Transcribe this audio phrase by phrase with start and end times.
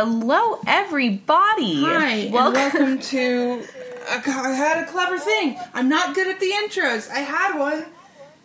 [0.00, 1.82] Hello, everybody.
[1.82, 2.52] Hi, Welcome.
[2.54, 3.64] welcome to.
[4.08, 5.58] I had a clever thing.
[5.74, 7.10] I'm not good at the intros.
[7.10, 7.84] I had one,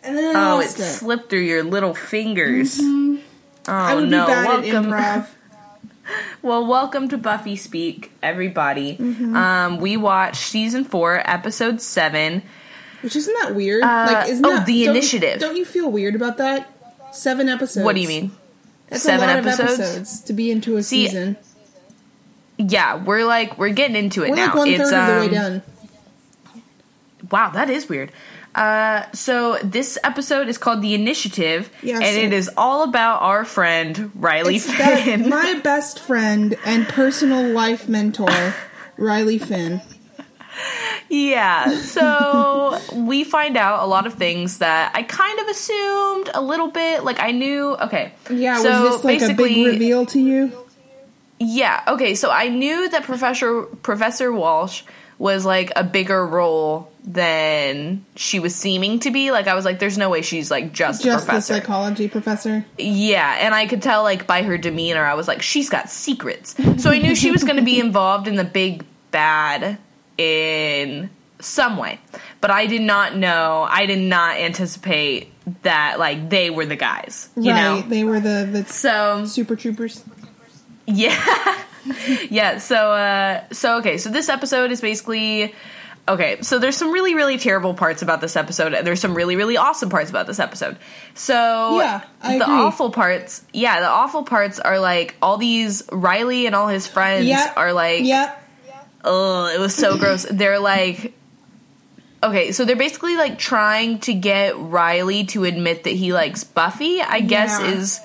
[0.02, 0.70] and then I Oh, it it.
[0.70, 2.80] slipped through your little fingers.
[2.82, 3.18] Oh
[3.68, 4.26] I would no!
[4.26, 4.92] be bad welcome.
[4.92, 5.28] at improv.
[6.42, 8.96] Well, welcome to Buffy Speak, everybody.
[8.96, 9.36] Mm-hmm.
[9.36, 12.42] Um, we watched season four, episode seven.
[13.02, 13.84] Which isn't that weird?
[13.84, 15.38] Uh, like, isn't oh, that, The don't- Initiative.
[15.38, 16.68] Don't you feel weird about that?
[17.12, 17.84] Seven episodes.
[17.84, 18.32] What do you mean?
[18.88, 19.72] That's Seven a lot episodes?
[19.72, 21.38] of episodes to be into a See, season.
[22.56, 24.46] Yeah, we're like we're getting into it We're now.
[24.46, 25.62] like one third it's of the way um, done.
[27.30, 28.12] Wow, that is weird.
[28.54, 33.22] Uh, so this episode is called The Initiative, Yeah, and so- it is all about
[33.22, 35.28] our friend Riley It's that, Finn.
[35.30, 38.54] my best friend and personal life mentor,
[38.96, 39.80] Riley Finn.
[41.08, 46.40] yeah, so we find out a lot of things that I kind of assumed a
[46.42, 47.02] little bit.
[47.02, 47.74] Like I knew.
[47.76, 50.52] Okay, Yeah, so was this like a big reveal to you?
[51.44, 51.82] Yeah.
[51.88, 52.14] Okay.
[52.14, 54.82] So I knew that Professor Professor Walsh
[55.18, 59.30] was like a bigger role than she was seeming to be.
[59.30, 62.64] Like I was like, there's no way she's like just, a Just the psychology professor.
[62.78, 66.56] yeah, and I could tell like by her demeanor, I was like, she's got secrets.
[66.82, 69.78] So I knew she was going to be involved in the big bad
[70.18, 71.10] in
[71.40, 72.00] some way,
[72.40, 73.66] but I did not know.
[73.68, 75.30] I did not anticipate
[75.62, 77.28] that like they were the guys.
[77.36, 77.60] You right.
[77.60, 77.82] know.
[77.82, 80.02] They were the, the So super troopers.
[80.86, 81.62] Yeah.
[82.30, 85.54] yeah, so uh so okay, so this episode is basically
[86.08, 89.36] okay, so there's some really really terrible parts about this episode and there's some really
[89.36, 90.76] really awesome parts about this episode.
[91.14, 92.54] So Yeah, I the agree.
[92.56, 97.26] awful parts, yeah, the awful parts are like all these Riley and all his friends
[97.26, 97.54] Yep.
[97.56, 98.34] are like yeah,
[99.04, 100.24] Oh, it was so gross.
[100.30, 101.12] They're like
[102.22, 107.02] Okay, so they're basically like trying to get Riley to admit that he likes Buffy,
[107.02, 107.70] I guess Yeah.
[107.72, 108.00] is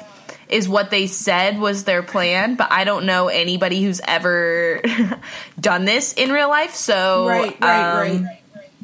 [0.50, 4.82] is what they said was their plan, but I don't know anybody who's ever
[5.60, 6.74] done this in real life.
[6.74, 8.38] So Right, right, um, right.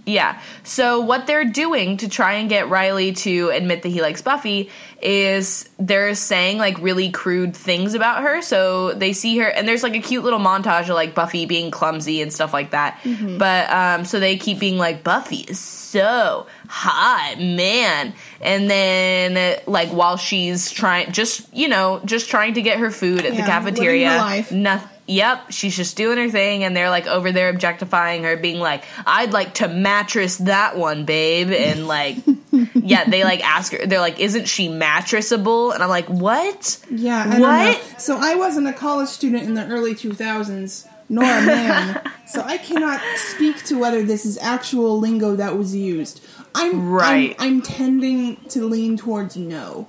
[0.06, 0.40] Yeah.
[0.64, 4.70] So what they're doing to try and get Riley to admit that he likes Buffy
[5.02, 8.42] is they're saying like really crude things about her.
[8.42, 11.72] So they see her and there's like a cute little montage of like Buffy being
[11.72, 13.00] clumsy and stuff like that.
[13.04, 13.38] Mm-hmm.
[13.38, 18.14] But um so they keep being like Buffy is so hot, man.
[18.42, 23.26] And then like while she's trying just you know, just trying to get her food
[23.26, 24.06] at the cafeteria.
[24.06, 24.52] living her life.
[24.52, 28.60] Nothing Yep, she's just doing her thing, and they're like over there objectifying her, being
[28.60, 32.18] like, "I'd like to mattress that one, babe," and like,
[32.74, 37.24] yeah, they like ask her, they're like, "Isn't she mattressable?" And I'm like, "What?" Yeah,
[37.28, 37.78] I don't What?
[37.78, 37.98] know.
[38.00, 42.58] So I wasn't a college student in the early 2000s, nor a man, so I
[42.58, 46.20] cannot speak to whether this is actual lingo that was used.
[46.56, 47.36] I'm Right.
[47.38, 49.88] I'm, I'm tending to lean towards no.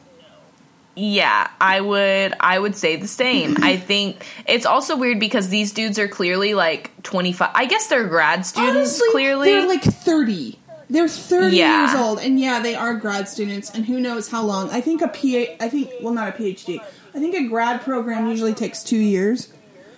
[0.96, 3.56] Yeah, I would, I would say the same.
[3.62, 7.50] I think it's also weird because these dudes are clearly like 25.
[7.54, 8.76] I guess they're grad students.
[8.76, 10.58] Honestly, clearly, they're like 30.
[10.88, 11.86] They're 30 Yeah.
[11.92, 14.70] years old, and yeah, they are grad students, and who knows how long.
[14.70, 16.78] I think a PA, I think, well, not a PhD.
[17.14, 19.52] I think a grad program usually takes two years.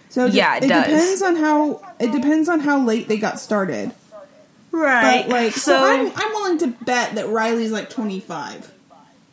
[0.08, 0.84] So it, Yeah, it does.
[0.86, 3.92] depends on how it depends on how late they got started.
[4.72, 5.22] right?
[5.26, 8.72] But like, so, I'm I'm willing to bet that Riley's like 25.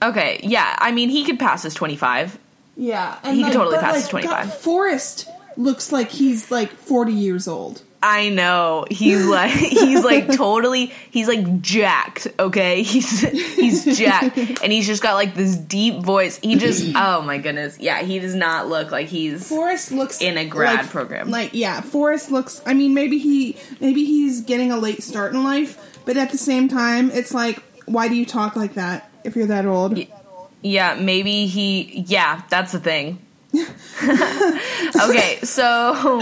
[0.10, 0.76] Okay, yeah.
[0.80, 2.38] I mean, he could pass as 25.
[2.78, 4.46] Yeah, and He could totally pass like, as 25.
[4.48, 7.82] God, Forrest looks like he's like 40 years old.
[8.04, 12.28] I know he's like he's like totally he's like jacked.
[12.38, 16.38] Okay, he's he's jacked, and he's just got like this deep voice.
[16.38, 20.38] He just oh my goodness, yeah, he does not look like he's Forrest looks In
[20.38, 21.32] a grad like- program.
[21.32, 22.62] Like yeah, Forrest looks.
[22.66, 26.38] I mean, maybe he maybe he's getting a late start in life, but at the
[26.38, 29.98] same time, it's like, why do you talk like that if you're that old?
[30.62, 33.20] yeah maybe he yeah that's the thing.
[34.04, 36.20] okay, so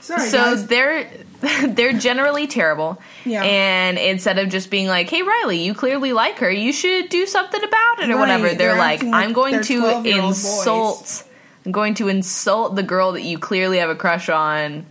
[0.00, 0.66] Sorry, so guys.
[0.66, 1.10] they're
[1.68, 3.00] they're generally terrible.
[3.24, 3.42] Yeah.
[3.42, 6.50] And instead of just being like, "Hey Riley, you clearly like her.
[6.50, 9.80] You should do something about it or Right, whatever," they're, they're like, "I'm going to
[9.82, 11.24] 12-year-old insult.
[11.64, 14.86] I'm going to insult the girl that you clearly have a crush on."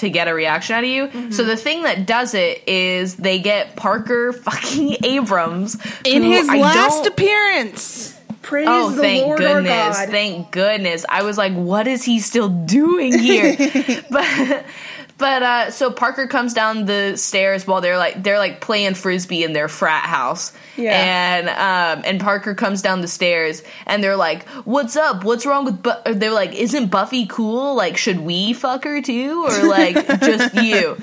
[0.00, 1.08] To get a reaction out of you.
[1.08, 1.30] Mm-hmm.
[1.32, 6.58] So the thing that does it is they get Parker fucking Abrams in his I
[6.58, 8.18] last appearance.
[8.42, 9.96] Praise Oh, the thank Lord our goodness.
[9.98, 10.08] God.
[10.08, 11.04] Thank goodness.
[11.08, 13.54] I was like, what is he still doing here?
[14.10, 14.64] but
[15.20, 19.44] but uh so Parker comes down the stairs while they're like they're like playing frisbee
[19.44, 20.52] in their frat house.
[20.76, 20.92] Yeah.
[20.92, 25.22] And um and Parker comes down the stairs and they're like, "What's up?
[25.22, 26.14] What's wrong with Bu-?
[26.14, 27.76] They're like, "Isn't Buffy cool?
[27.76, 30.96] Like should we fuck her too or like just you?"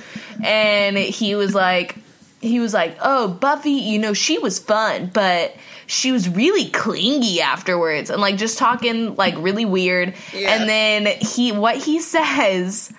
[0.43, 1.97] And he was like
[2.41, 5.55] he was like, "Oh, Buffy, you know, she was fun, but
[5.87, 10.13] she was really clingy afterwards." And like just talking like really weird.
[10.33, 10.55] Yeah.
[10.55, 12.91] And then he what he says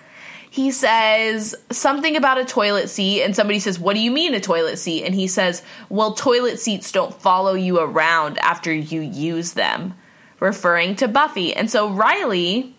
[0.49, 4.39] he says something about a toilet seat and somebody says, "What do you mean a
[4.39, 9.53] toilet seat?" And he says, "Well, toilet seats don't follow you around after you use
[9.53, 9.93] them."
[10.39, 11.53] Referring to Buffy.
[11.53, 12.73] And so Riley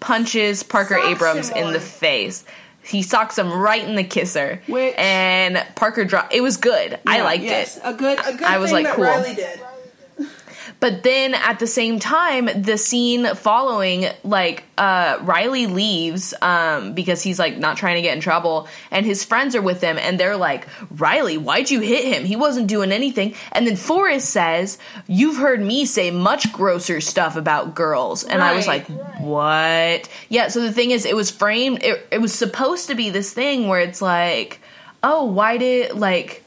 [0.00, 2.44] punches Parker Socks Abrams in the face.
[2.82, 4.62] He socks him right in the kisser.
[4.68, 6.32] Which- and Parker dropped.
[6.32, 6.98] It was good.
[7.06, 7.78] I liked yes.
[7.78, 7.82] it.
[7.84, 9.04] A good, a good I was thing like, that cool.
[9.04, 9.60] Riley did.
[10.78, 17.22] But then at the same time, the scene following, like, uh, Riley leaves um, because
[17.22, 20.20] he's like not trying to get in trouble, and his friends are with him, and
[20.20, 22.24] they're like, Riley, why'd you hit him?
[22.26, 23.34] He wasn't doing anything.
[23.52, 24.76] And then Forrest says,
[25.06, 28.22] You've heard me say much grosser stuff about girls.
[28.24, 29.20] And I was like, Right.
[29.22, 30.08] What?
[30.28, 33.32] Yeah, so the thing is, it was framed, it, it was supposed to be this
[33.32, 34.60] thing where it's like,
[35.02, 36.44] Oh, why did, like,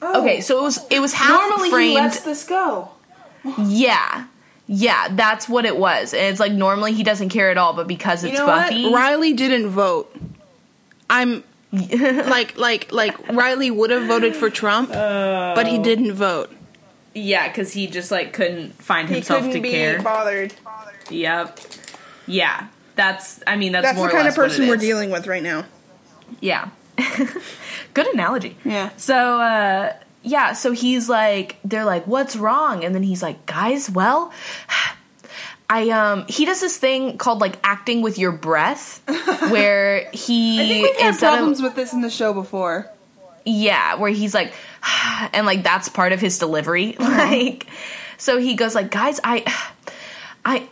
[0.00, 0.20] Oh.
[0.22, 1.88] okay, so it was, it was half Normally framed.
[1.90, 2.90] he lets this go.
[3.58, 4.26] Yeah.
[4.66, 6.14] Yeah, that's what it was.
[6.14, 8.84] And it's like normally he doesn't care at all, but because it's you know Buffy.
[8.84, 8.94] what?
[8.94, 10.14] Riley didn't vote.
[11.10, 16.50] I'm like, like, like Riley would have voted for Trump, but he didn't vote.
[17.14, 20.00] Yeah, because he just like couldn't find He himself couldn't to be care.
[20.02, 20.54] bothered.
[21.10, 21.60] Yep.
[22.26, 22.68] Yeah.
[22.96, 25.64] That's I mean that's, That's more the kind of person we're dealing with right now.
[26.40, 26.70] Yeah.
[27.94, 28.56] Good analogy.
[28.64, 28.90] Yeah.
[28.96, 29.92] So uh
[30.24, 32.82] yeah, so he's like they're like, What's wrong?
[32.84, 34.32] And then he's like, Guys, well
[35.70, 39.02] I um he does this thing called like acting with your breath
[39.50, 42.90] where he I think we've had instead of- problems with this in the show before.
[43.46, 44.52] Yeah, where he's like,
[45.34, 46.96] and like that's part of his delivery.
[47.00, 47.66] Like,
[48.16, 49.44] so he goes like, guys, I,
[50.44, 50.68] I,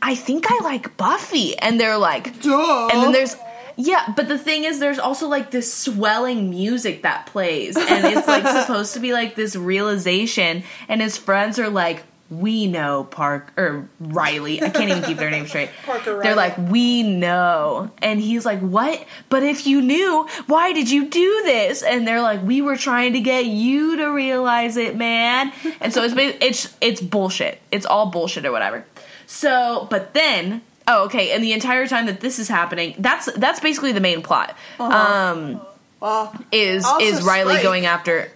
[0.00, 2.88] I think I like Buffy, and they're like, Duh.
[2.92, 3.36] and then there's.
[3.76, 8.26] Yeah, but the thing is, there's also like this swelling music that plays, and it's
[8.26, 13.52] like supposed to be like this realization, and his friends are like, "We know Park
[13.58, 14.62] or Riley.
[14.62, 15.68] I can't even keep their name straight.
[15.84, 16.34] Parker They're Riley.
[16.34, 17.90] like, we know.
[18.00, 19.04] And he's like, what?
[19.28, 21.82] But if you knew, why did you do this?
[21.82, 25.52] And they're like, we were trying to get you to realize it, man.
[25.80, 27.60] And so it's it's it's bullshit.
[27.70, 28.86] It's all bullshit or whatever.
[29.26, 31.32] So, but then, oh, okay.
[31.32, 34.56] And the entire time that this is happening, that's that's basically the main plot.
[34.78, 35.60] Um,
[36.02, 37.62] Uh, is is Riley Spike.
[37.62, 38.30] going after?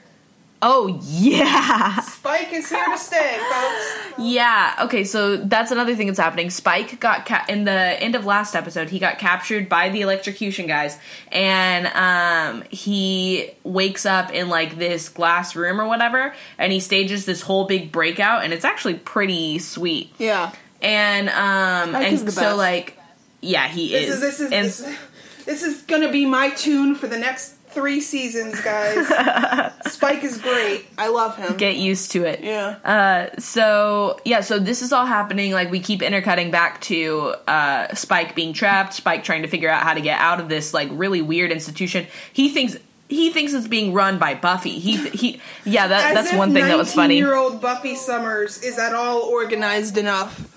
[0.63, 2.01] Oh yeah.
[2.01, 4.15] Spike is here to stay, folks.
[4.19, 4.75] Yeah.
[4.83, 5.05] Okay.
[5.05, 6.51] So that's another thing that's happening.
[6.51, 8.91] Spike got ca- in the end of last episode.
[8.91, 10.99] He got captured by the electrocution guys,
[11.33, 17.25] and um, he wakes up in like this glass room or whatever, and he stages
[17.25, 20.13] this whole big breakout, and it's actually pretty sweet.
[20.19, 20.53] Yeah.
[20.83, 22.57] And um, Spike and is the so best.
[22.59, 22.99] like,
[23.41, 24.15] yeah, he This is.
[24.15, 24.99] is this is and this,
[25.45, 29.07] this is gonna be my tune for the next three seasons, guys.
[29.93, 30.87] Spike is great.
[30.99, 31.57] I love him.
[31.57, 32.41] get used to it.
[32.43, 32.77] yeah.
[32.85, 35.53] Uh, so yeah, so this is all happening.
[35.53, 39.83] Like we keep intercutting back to uh, Spike being trapped, Spike trying to figure out
[39.83, 42.07] how to get out of this like really weird institution.
[42.33, 42.77] He thinks
[43.09, 44.79] he thinks it's being run by Buffy.
[44.79, 47.17] He he yeah, that that's one thing that was funny.
[47.17, 50.57] Year old Buffy Summers is at all organized enough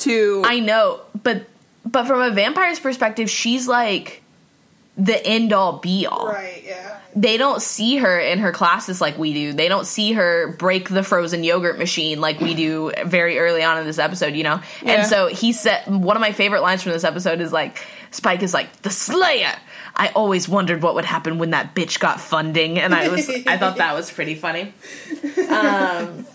[0.00, 0.42] to.
[0.44, 1.46] I know, but
[1.84, 4.22] but from a vampire's perspective, she's like
[4.96, 6.26] the end all be all.
[6.26, 6.62] right.
[6.64, 7.00] Yeah.
[7.16, 9.52] they don't see her in her classes like we do.
[9.52, 13.78] They don't see her break the frozen yogurt machine like we do very early on
[13.78, 14.60] in this episode, you know?
[14.82, 14.92] Yeah.
[14.92, 18.42] And so he said, one of my favorite lines from this episode is like, Spike
[18.42, 19.54] is like, the Slayer!
[19.96, 22.78] I always wondered what would happen when that bitch got funding.
[22.78, 24.74] And I was, I thought that was pretty funny.
[25.50, 26.26] Um,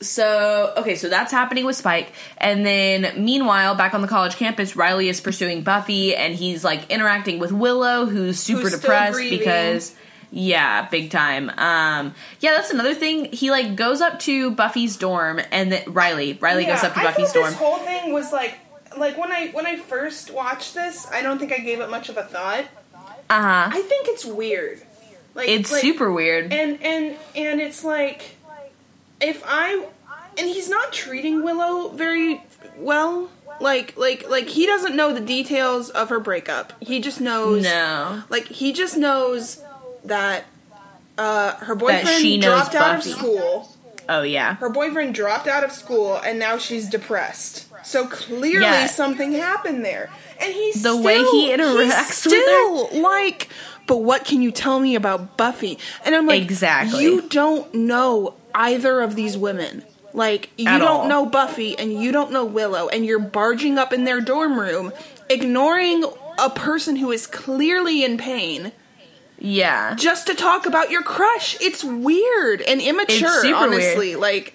[0.00, 2.12] so, okay, so that's happening with Spike.
[2.38, 6.90] And then, meanwhile, back on the college campus, Riley is pursuing Buffy and he's like
[6.90, 9.94] interacting with Willow, who's super Who's depressed because.
[10.36, 11.48] Yeah, big time.
[11.50, 13.26] Um, yeah, that's another thing.
[13.32, 17.04] He like goes up to Buffy's dorm, and then Riley, Riley goes up to I
[17.04, 17.50] Buffy's dorm.
[17.50, 18.58] This whole thing was like,
[18.98, 22.08] like when I when I first watched this, I don't think I gave it much
[22.08, 22.64] of a thought.
[23.30, 23.68] Uh huh.
[23.74, 24.82] I think it's weird.
[25.36, 26.52] Like It's like- super weird.
[26.52, 28.34] and and and it's like
[29.24, 29.86] if I
[30.36, 32.42] and he's not treating Willow very
[32.76, 33.30] well.
[33.60, 36.72] Like like like he doesn't know the details of her breakup.
[36.82, 38.24] He just knows no.
[38.28, 39.62] like he just knows
[40.04, 40.44] that
[41.16, 43.10] uh her boyfriend she knows dropped out of Buffy.
[43.12, 43.68] school.
[44.08, 44.56] Oh yeah.
[44.56, 47.68] Her boyfriend dropped out of school and now she's depressed.
[47.84, 48.86] So clearly Yeah.
[48.86, 50.10] something happened there.
[50.40, 52.90] And he's The still, way he he's interacts with her.
[52.92, 53.48] still like
[53.86, 55.78] but what can you tell me about Buffy?
[56.04, 57.04] And I'm like Exactly.
[57.04, 59.84] you don't know either of these women.
[60.12, 61.08] Like you At don't all.
[61.08, 64.92] know Buffy and you don't know Willow and you're barging up in their dorm room
[65.28, 66.04] ignoring
[66.38, 68.70] a person who is clearly in pain
[69.38, 69.94] Yeah.
[69.96, 71.56] just to talk about your crush.
[71.60, 74.14] It's weird and immature, honestly.
[74.14, 74.54] Like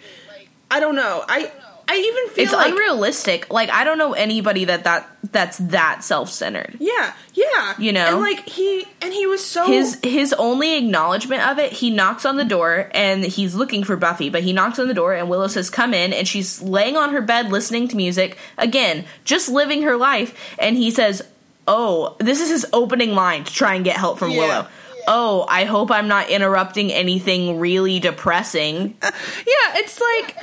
[0.72, 1.26] I don't know.
[1.28, 1.52] I
[1.92, 3.52] I even feel It's like unrealistic.
[3.52, 6.78] Like I don't know anybody that that that's that self-centered.
[6.80, 7.74] Yeah, yeah.
[7.80, 8.06] You know?
[8.06, 12.26] And like he and he was so His his only acknowledgement of it, he knocks
[12.26, 15.30] on the door and he's looking for Buffy, but he knocks on the door and
[15.30, 19.50] Willow says, "Come in," and she's laying on her bed listening to music again, just
[19.50, 21.24] living her life, and he says,
[21.68, 24.40] "Oh, this is his opening line to try and get help from Yeah.
[24.42, 24.68] Willow."
[25.08, 28.96] Oh, I hope I'm not interrupting anything really depressing.
[29.04, 30.38] Yeah, it's like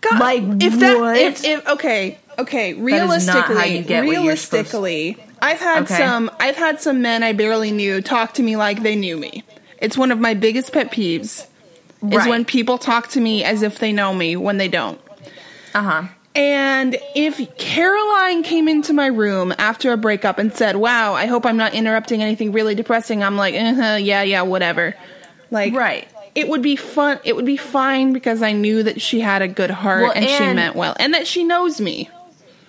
[0.00, 1.16] God, Like, if that what?
[1.16, 5.96] if, if okay, okay, realistically, how you get what you're realistically, I've had Okay.
[5.96, 9.44] some I've had some men I barely knew talk to me like they knew me.
[9.78, 11.46] It's one of my biggest pet peeves
[12.10, 15.00] is when people talk to me as if they know me when they don't.
[15.74, 16.02] Uh huh.
[16.34, 21.44] And if Caroline came into my room after a breakup and said, "Wow, I hope
[21.44, 24.94] I'm not interrupting anything really depressing," I'm like, uh-huh, "Yeah, yeah, whatever."
[25.50, 26.06] Like, Right.
[26.34, 27.18] It would be fun.
[27.24, 30.28] It would be fine because I knew that she had a good heart Well, and,
[30.28, 32.08] she meant well, and that she knows me.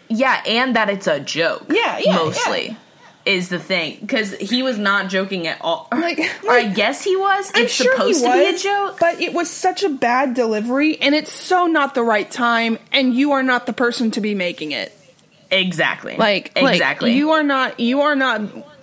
[0.10, 1.66] Yeah, and that it's a joke.
[1.70, 2.78] Yeah, yeah, mostly
[3.26, 5.88] is the thing because he was not joking at all.
[6.02, 7.52] Like- or I guess he was.
[7.54, 8.98] I'm it's sure he supposed to be a joke.
[9.00, 13.14] but it was such a bad delivery, and it's so not the right time, and
[13.14, 14.98] you are not the person to be making it.
[15.52, 16.16] Exactly.
[16.16, 17.10] Like exactly.
[17.12, 18.42] like, you are not you are not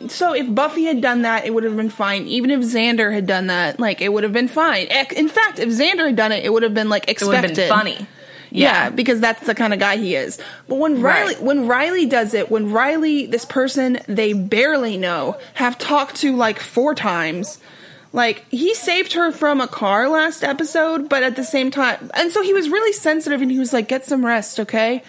[0.08, 3.26] so if Buffy had done that it would have been fine even if Xander had
[3.26, 6.44] done that like it would have been fine in fact if Xander had done it
[6.44, 8.06] it would have been like it would expected have been funny.
[8.50, 8.84] yeah.
[8.84, 8.90] Yeah.
[8.90, 11.42] because that's the kind of guy he is but when Riley Right.
[11.42, 16.60] when Riley does it when Riley this person they barely know have talked to like
[16.60, 17.58] four times
[18.12, 22.30] like he saved her from a car last episode but at the same time and
[22.30, 25.02] so he was really sensitive and he was like get some rest okay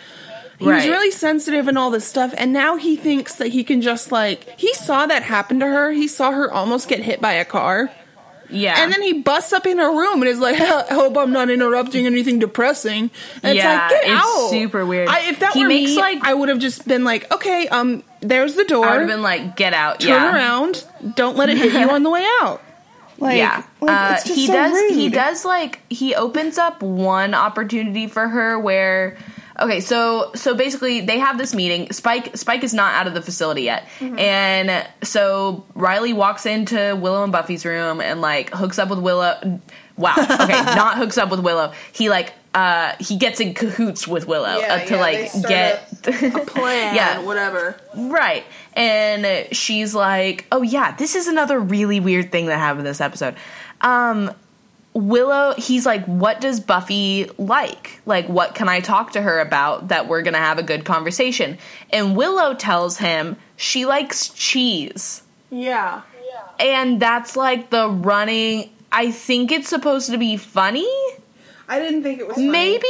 [0.60, 3.82] he was really sensitive and all this stuff, and now he thinks that he can
[3.82, 5.92] just like he saw that happen to her.
[5.92, 7.90] He saw her almost get hit by a car,
[8.50, 8.76] Yeah.
[8.84, 11.50] and then he busts up in her room and is like, "I hope I'm not
[11.50, 13.10] interrupting anything depressing."
[13.42, 14.50] And Yeah, it's like, get it's out!
[14.50, 15.08] super weird.
[15.08, 17.68] I, if that He were makes, me, like- I would have just been like, "Okay,
[17.70, 18.86] um, there's the door.
[18.86, 20.02] I would have been like, get out.
[20.02, 20.36] Turn yeah.
[20.36, 20.84] around.
[21.16, 22.62] Don't let it hit you on the way out."
[23.18, 24.90] Like, yeah, like, uh, he so does.
[24.96, 29.18] He does like he opens up one opportunity for her where.
[29.62, 31.92] Okay, so so basically they have this meeting.
[31.92, 34.18] Spike Spike is not out of the facility yet, Mm-hmm.
[34.20, 39.60] and so Riley walks into Willow and Buffy's room and like hooks up with Willow.
[39.98, 40.14] Wow.
[40.18, 41.74] Okay, not hooks up with Willow.
[41.92, 45.92] He like uh he gets in cahoots with Willow Yeah, uh, to yeah, like get
[46.08, 47.20] a plan, Yeah.
[47.24, 47.80] whatever.
[47.96, 48.44] Right.
[48.74, 53.36] And she's like, "Oh yeah, this is another really weird thing that happened this episode."
[53.82, 54.32] Um
[54.94, 58.02] Willow, he's like, "What does Buffy like?
[58.06, 60.86] Like what can I talk to her about that we're going to have a good
[60.86, 61.58] conversation?"
[61.92, 65.22] And Willow tells him she likes cheese.
[65.52, 66.02] Yeah.
[66.60, 70.88] And that's like the running I think it's supposed to be funny.
[71.68, 72.50] I didn't think it was funny.
[72.50, 72.88] Maybe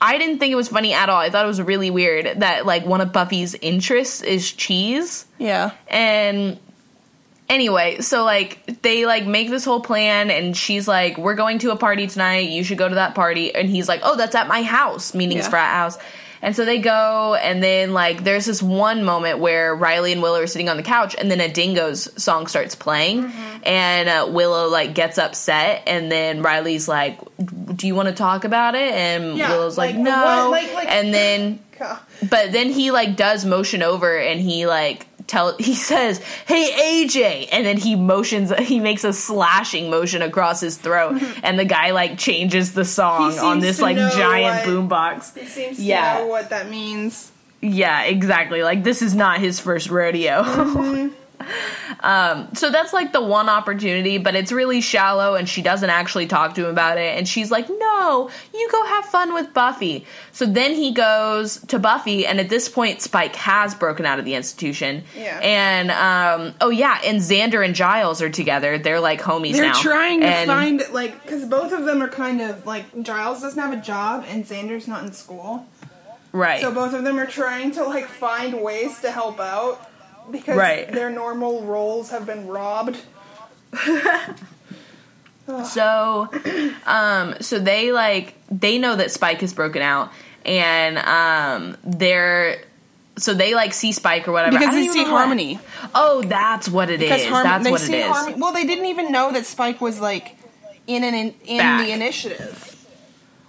[0.00, 1.20] I didn't think it was funny at all.
[1.20, 5.26] I thought it was really weird that like one of Buffy's interests is cheese.
[5.38, 5.70] Yeah.
[5.86, 6.58] And
[7.52, 11.70] anyway, so like they like make this whole plan and she's like, We're going to
[11.70, 13.54] a party tonight, you should go to that party.
[13.54, 15.50] And he's like, Oh, that's at my house, meaning his Yeah.
[15.50, 15.98] frat house.
[16.44, 20.40] And so they go and then like there's this one moment where Riley and Willow
[20.40, 23.30] are sitting on the couch and then a dingo's song starts playing
[23.62, 27.20] and uh, Willow like gets upset and then Riley's like
[27.76, 28.92] do you want to talk about it?
[28.92, 30.48] And Yeah, Willow's like, like, no.
[30.50, 31.60] like- like- and then
[32.28, 37.48] but then he like does motion over and he like tell he says, "Hey AJ,"
[37.52, 41.90] and then he motions he makes a slashing motion across his throat and the guy
[41.92, 45.38] like changes the song on this like giant boombox.
[45.38, 46.18] He seems to Yeah.
[46.18, 47.30] know what that means.
[47.60, 48.62] Yeah, exactly.
[48.62, 50.42] Like this is not his first rodeo.
[50.42, 51.14] Mm-hmm.
[52.00, 56.26] um, so that's like the one opportunity, but it's really shallow, and she doesn't actually
[56.26, 57.16] talk to him about it.
[57.16, 61.78] And she's like, "No, you go have fun with Buffy." So then he goes to
[61.78, 65.04] Buffy, and at this point, Spike has broken out of the institution.
[65.16, 65.38] Yeah.
[65.42, 68.78] And um, oh yeah, and Xander and Giles are together.
[68.78, 69.80] They're like homies They're now.
[69.80, 73.60] trying to And- find like because both of them are kind of like Giles doesn't
[73.60, 75.66] have a job and Xander's not in school,
[76.32, 76.60] right.
[76.60, 79.88] so both of them are trying to like find ways to help out
[80.30, 80.90] because Right.
[80.92, 82.98] their normal roles have been robbed.
[85.64, 86.28] So,
[86.86, 90.12] um, so they like they know that Spike has broken out,
[90.46, 92.62] and um, they're
[93.18, 95.58] so they like see Spike or whatever Because they see know what- Harmony.
[95.96, 97.10] Oh, that's what it is.
[97.10, 98.06] Because Harm- that's they what it see is.
[98.06, 98.40] Harmony.
[98.40, 100.36] Well, they didn't even know that Spike was like
[100.86, 102.71] in an in, in the initiative.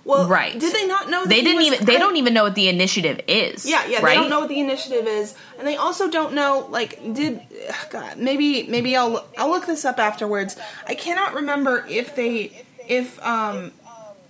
[0.06, 0.58] Well, Right.
[0.60, 1.22] Did they not know?
[1.22, 1.86] That They he didn't even.
[1.86, 3.66] They don't even know what the initiative is.
[3.66, 4.02] Yeah, yeah.
[4.02, 4.10] Right?
[4.10, 6.68] They don't know what the initiative is, and they also don't know.
[6.70, 8.18] Like, did ugh, God?
[8.18, 10.58] Maybe, maybe I'll I'll look this up afterwards.
[10.88, 13.72] I cannot remember if they if um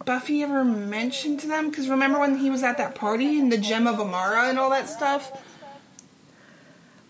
[0.06, 3.58] Buffy ever mentioned to them because remember when he was at that party in the
[3.58, 5.32] Gem of Amara and all that stuff.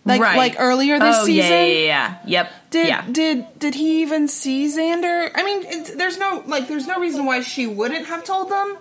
[0.06, 0.36] Like, Right.
[0.38, 1.50] like earlier this oh, season.
[1.52, 2.18] yeah, yeah, yeah, yeah.
[2.26, 2.52] Yep.
[2.72, 3.06] Did yeah.
[3.10, 5.32] did did he even see Xander?
[5.34, 8.78] I mean, it's, there's no like, there's no reason why she wouldn't have told them.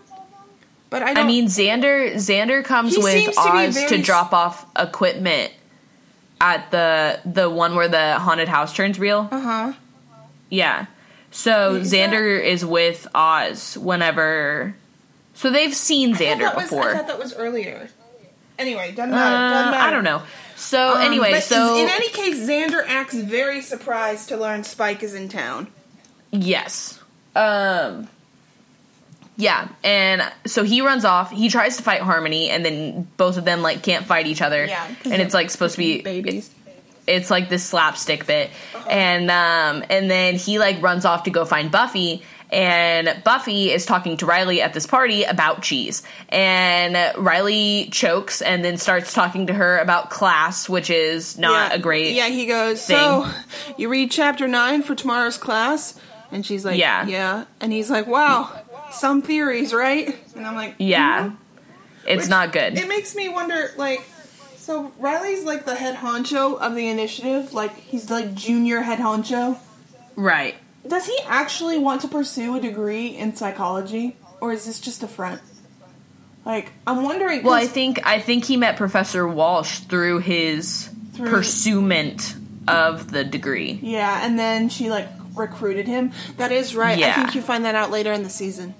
[0.90, 2.14] But I I mean, Xander.
[2.14, 5.52] Xander comes with seems to Oz to drop off equipment
[6.40, 9.28] at the the one where the haunted house turns real.
[9.30, 9.72] uh huh.
[10.50, 10.86] Yeah.
[11.30, 14.74] So Is Xander is with Oz whenever.
[15.34, 16.90] So they've seen I Xander was- before.
[16.90, 17.88] I thought that was earlier.
[18.58, 19.54] Anyway, doesn't Uh, matter.
[19.54, 19.82] doesn't matter.
[19.82, 20.22] I don't know.
[20.62, 25.12] So Um, anyway, so in any case, Xander acts very surprised to learn Spike is
[25.14, 25.66] in town.
[26.30, 27.00] yes,
[27.34, 28.08] um,
[29.36, 31.30] yeah, and so he runs off.
[31.30, 34.64] He tries to fight Harmony, and then both of them like can't fight each other.
[34.64, 36.50] Yeah, and it's like supposed to be babies.
[37.06, 38.88] it's like this slapstick bit Uh-huh.
[38.88, 43.86] and um and then he like runs off to go find buffy and buffy is
[43.86, 49.46] talking to riley at this party about cheese and riley chokes and then starts talking
[49.46, 52.80] to her about class which is not yeah, a great Yeah, he goes.
[52.84, 53.26] So
[53.78, 55.98] you read chapter nine for tomorrow's class,
[56.30, 57.06] and she's like, Yeah.
[57.06, 58.50] yeah, and he's like, wow,
[58.90, 60.14] some theories, right?
[60.36, 61.36] And I'm like, yeah "Mhm."
[62.06, 64.02] it's Which- not good It makes me wonder, like,
[64.56, 69.56] so Riley's like the head honcho of the initiative, like he's like junior head honcho.
[70.16, 70.54] right
[70.86, 75.08] Does he actually want to pursue a degree in psychology, or is this just a
[75.08, 75.40] front?
[76.44, 77.44] Like, I'm wondering.
[77.44, 82.34] well I think i think he met professor walsh through his Through- pursuement
[82.66, 86.12] of the degree yeah, and then she like recruited him.
[86.36, 87.02] That is right.
[87.02, 88.74] I think you find that out later in the season.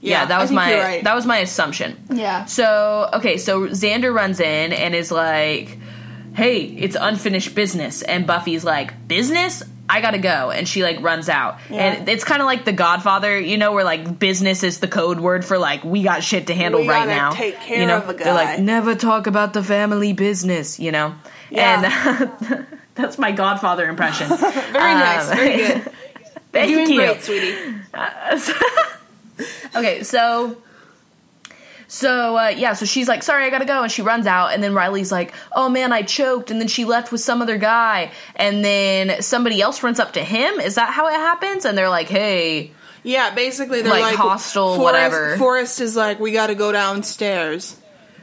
[0.00, 1.04] yeah, that I was my right.
[1.04, 2.44] that was my assumption yeah.
[2.46, 5.78] So, okay, so Xander runs in and is like,
[6.34, 8.02] hey, it's unfinished business.
[8.02, 9.62] And Buffy's like, business?
[9.88, 10.50] I gotta go.
[10.50, 11.58] And she like runs out.
[11.68, 11.78] Yeah.
[11.80, 15.20] And it's kind of like The Godfather, you know, where like business is the code
[15.20, 17.32] word for like, we got shit to handle We right now.
[17.32, 20.92] take care you know, of a they're like, never talk about the family business, you
[20.92, 21.14] know?
[21.50, 22.28] Yeah.
[22.46, 24.28] And that's my Godfather impression.
[24.36, 25.30] Very nice.
[25.30, 25.92] Um, Very good.
[26.52, 26.96] Thank Doing you.
[26.96, 27.56] great, sweetie.
[29.74, 30.56] okay, so
[31.94, 34.54] so uh, yeah, so she's like, "Sorry, I gotta go," and she runs out.
[34.54, 37.58] And then Riley's like, "Oh man, I choked." And then she left with some other
[37.58, 38.12] guy.
[38.34, 40.58] And then somebody else runs up to him.
[40.58, 41.66] Is that how it happens?
[41.66, 42.70] And they're like, "Hey,
[43.02, 45.36] Yeah, basically they're Like like, hostile, Forrest, whatever.
[45.36, 47.76] Forrest is like, we got to go downstairs.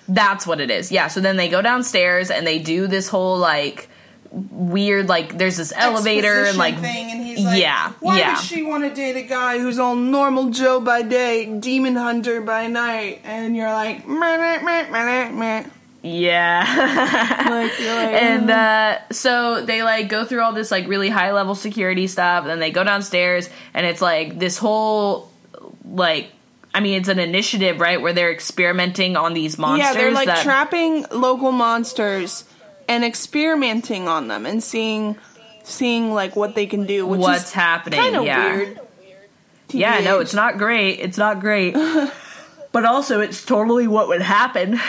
[0.08, 1.08] that's what it is." Yeah.
[1.08, 3.89] So then they go downstairs and they do this whole like
[4.32, 8.44] weird like there's this elevator and like thing, and he's like, yeah Why yeah would
[8.44, 12.68] she want to date a guy who's all normal Joe by day, demon hunter by
[12.68, 13.22] night?
[13.24, 15.66] And you're like, meh, meh, meh, meh, meh.
[16.04, 16.64] yeah.
[17.50, 21.10] like, you're like, and "Mm." uh, so they like go through all this like really
[21.10, 25.32] high level security stuff and then they go downstairs and it's like this whole
[25.86, 26.30] like
[26.74, 30.28] i mean it's an initiative right where they're experimenting on these monsters yeah, they're like
[30.28, 32.44] that trapping local monsters
[32.90, 35.16] and experimenting on them and seeing,
[35.64, 37.08] seeing like what they can do.
[37.08, 38.80] Which what's is happening kind of yeah weird.
[39.70, 41.74] yeah no it's not great it's not great
[42.72, 44.80] but also it's totally what would happen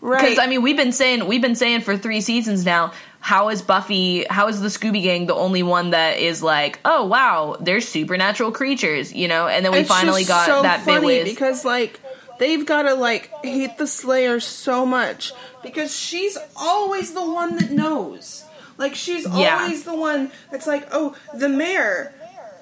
[0.00, 0.20] right.
[0.20, 3.62] because i mean we've been saying we've been saying for three seasons now how is
[3.62, 7.86] buffy how is the scooby gang the only one that is like oh wow there's
[7.86, 11.64] supernatural creatures you know and then we It's finally got so that bit with because
[11.64, 12.00] like
[12.42, 17.70] they've got to like hate the Slayer so much because she's always the one that
[17.70, 18.44] knows.
[18.78, 19.60] Like she's Yeah.
[19.60, 22.12] always the one that's like, oh, the mayor,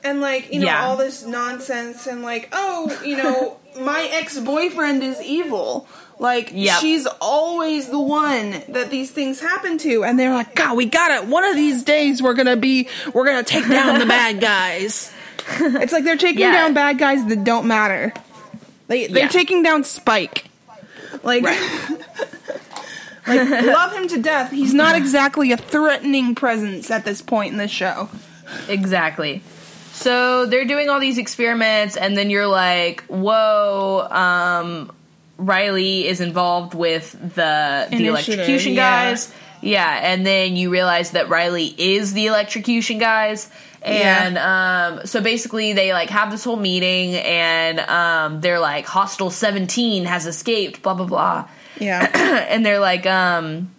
[0.04, 0.84] and like you know Yeah.
[0.84, 5.88] all this nonsense and like, oh, you know, my ex boyfriend is evil.
[6.18, 6.80] Like Yep.
[6.80, 11.10] she's always the one that these things happen to, and they're like, God, we got
[11.12, 11.26] it.
[11.26, 15.10] One of these days, we're gonna be, we're gonna take down the bad guys.
[15.58, 16.52] It's like they're taking Yeah.
[16.52, 18.12] down bad guys that don't matter.
[18.90, 19.28] They they're Yeah.
[19.28, 20.46] taking down Spike.
[21.22, 21.42] Like,
[23.26, 24.50] like love him to death.
[24.50, 28.08] He's not exactly a threatening presence at this point in the show.
[28.68, 29.42] Exactly.
[29.92, 34.90] So they're doing all these experiments, and then you're like, "Whoa!" Um,
[35.38, 39.10] Riley is involved with the the electrocution yeah.
[39.10, 39.32] guys.
[39.60, 43.50] Yeah, and then you realize that Riley is the electrocution guys.
[43.82, 49.30] And um, so basically, they like have this whole meeting, and um, they're like, "Hostile
[49.30, 51.48] Seventeen has escaped." Blah blah blah.
[51.78, 52.46] Yeah.
[52.48, 53.70] and they're like um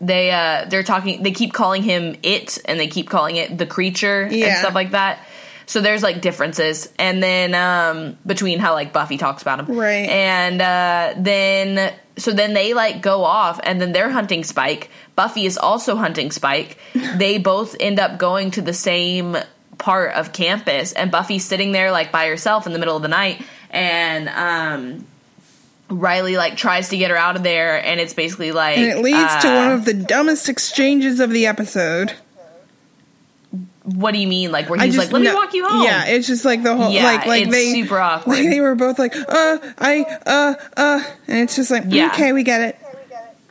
[0.00, 3.66] they uh they're talking they keep calling him it and they keep calling it the
[3.66, 5.18] creature and stuff like that
[5.70, 10.08] So there's like differences, and then um, between how like Buffy talks about him, Right.
[10.08, 14.90] And uh, then so then they like go off, and then they're hunting Spike.
[15.14, 16.76] Buffy is also hunting Spike.
[17.14, 19.36] they both end up going to the same
[19.78, 23.08] part of campus, and Buffy's sitting there like by herself in the middle of the
[23.08, 25.06] night, and um,
[25.88, 28.98] Riley like tries to get her out of there, and it's basically like And it
[29.04, 32.14] leads to uh, one of the dumbest exchanges of the episode.
[33.84, 34.52] What do you mean?
[34.52, 36.62] Like where he's just like, "Let no- me walk you home." Yeah, it's just like
[36.62, 38.34] the whole Yeah, like like it's they super awkward.
[38.36, 42.08] Like they were both like, uh, I, uh, uh, and it's just like, Yeah.
[42.08, 42.78] okay, we get it.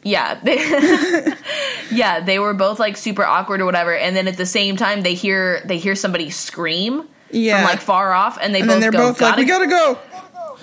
[0.04, 0.58] yeah, they,
[1.92, 2.20] yeah.
[2.20, 5.13] They were both like super awkward or whatever, and then at the same time, they
[5.15, 7.58] hear they hear somebody scream Yeah.
[7.58, 9.98] from like far off, and they and both they're go, both like, we gotta go.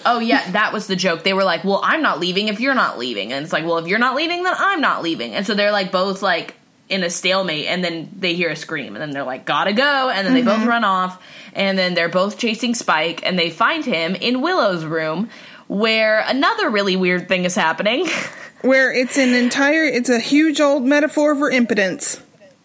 [0.05, 1.25] Oh yeah, that was the joke.
[1.25, 3.79] They were like, "Well, I'm not leaving if you're not leaving," and it's like, "Well,
[3.79, 6.55] if you're not leaving, then I'm not leaving." And so they're like both like
[6.89, 10.09] in a stalemate, and then they hear a scream, and then they're like, "Gotta go!"
[10.11, 10.61] And then they Mm-hmm.
[10.61, 11.23] both run off,
[11.55, 15.29] and then they're both chasing Spike, and they find him in Willow's room,
[15.67, 18.09] where another really weird thing is happening.
[18.63, 22.21] Where it's an entire, it's a huge old metaphor for impotence.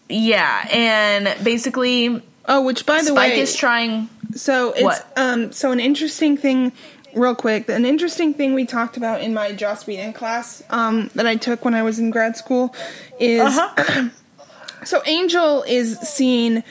[0.10, 4.10] yeah, and basically, Oh, which by the way Spike is trying.
[4.36, 5.14] So it's What?
[5.18, 6.72] um so an interesting thing
[7.16, 11.28] real quick, an interesting thing we talked about in my Joss Whedon class um that
[11.28, 12.74] I took when I was in grad school
[13.20, 14.10] is Uh-huh.
[14.84, 16.64] so Angel is seen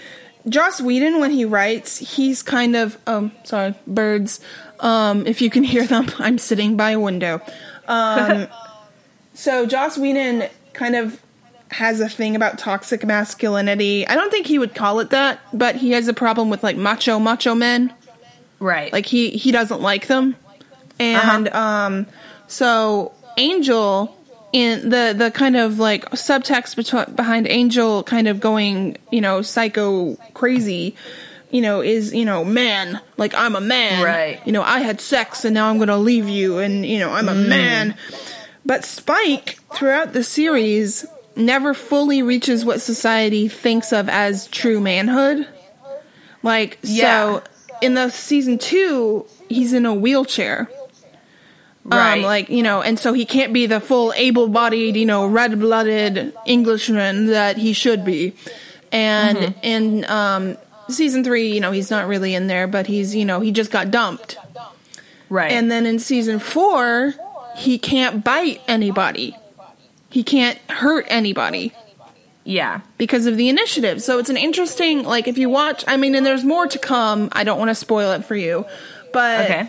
[0.48, 4.40] Joss Whedon when he writes, he's kind of um sorry, birds.
[4.81, 7.40] Um if you can hear them, I'm sitting by a window.
[7.88, 8.48] Um
[9.35, 11.20] so Joss Whedon kind of
[11.72, 14.05] has a thing about toxic masculinity.
[14.07, 16.76] I don't think he would call it that, but he has a problem with like
[16.76, 17.92] macho macho men.
[18.61, 18.92] Right.
[18.92, 20.37] Like he he doesn't like them.
[20.99, 22.07] And um
[22.46, 24.16] so Angel
[24.53, 30.16] in the the kind of like subtext behind Angel kind of going, you know, psycho
[30.35, 30.94] crazy,
[31.51, 34.05] you know, is, you know, man, like I'm a man.
[34.05, 34.40] Right.
[34.46, 37.11] You know, I had sex and now I'm going to leave you and you know,
[37.11, 37.94] I'm a man.
[38.66, 45.46] But Spike throughout the series never fully reaches what society thinks of as true manhood.
[46.42, 47.37] Like Yeah.
[47.38, 47.42] so
[47.81, 50.69] in the season 2, he's in a wheelchair.
[51.85, 52.19] right.
[52.19, 55.27] Um, like, you know, and so he can't be the full able bodied, you know,
[55.27, 58.35] red blooded Englishman that he should be.
[58.93, 59.59] And Mm-hmm.
[59.62, 60.57] in um,
[60.88, 63.71] season three, you know, he's not really in there, but he's, you know, he just
[63.71, 64.37] got dumped.
[65.29, 65.53] right.
[65.53, 67.14] And then in season four,
[67.57, 69.37] he can't bite anybody,
[70.09, 71.73] he can't hurt ananybody
[72.44, 72.81] yeah.
[72.98, 74.03] because of the initiative.
[74.03, 77.29] So it's an interesting, like, if you watch, I mean, and there's more to come.
[77.33, 78.64] I don't want to spoil it for you,
[79.12, 79.68] but Okay.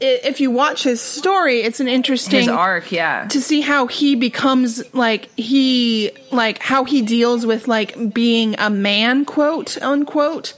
[0.00, 3.26] if you watch his story, it's an interesting His arc, yeah.
[3.28, 8.70] to see how he becomes like he like how he deals with like being a
[8.70, 10.54] man quote unquote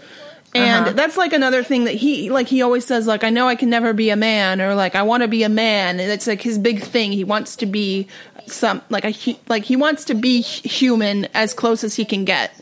[0.52, 0.92] and Uh-huh.
[0.94, 3.70] that's like another thing that he like he always says like i know i can
[3.70, 6.42] never be a man or like i want to be a man and it's like
[6.42, 8.08] his big thing he wants to be
[8.52, 12.52] some like a like he wants to be human as close as he can get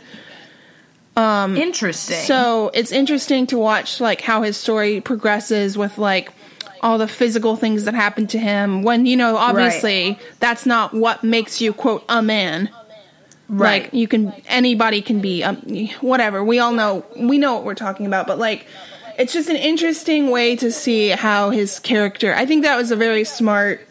[1.17, 2.17] Um, Interesting.
[2.19, 6.31] so it's interesting to watch like how his story progresses with like
[6.81, 11.25] all the physical things that happen to him when you know obviously that's not what
[11.25, 12.71] makes you quote a man
[13.49, 13.83] right.
[13.83, 15.57] like you can anybody can be um,
[16.01, 18.65] whatever we all know we know what we're talking about but like
[19.19, 22.97] it's just an interesting way to see how his character i think that was a
[22.97, 23.85] very smart